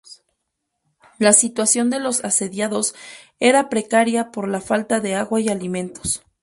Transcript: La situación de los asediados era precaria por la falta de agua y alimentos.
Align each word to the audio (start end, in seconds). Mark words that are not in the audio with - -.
La 1.19 1.31
situación 1.31 1.91
de 1.91 1.99
los 1.99 2.25
asediados 2.25 2.95
era 3.39 3.69
precaria 3.69 4.31
por 4.31 4.47
la 4.47 4.59
falta 4.59 4.99
de 4.99 5.13
agua 5.13 5.41
y 5.41 5.49
alimentos. 5.49 6.23